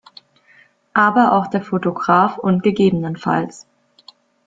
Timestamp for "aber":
0.95-1.31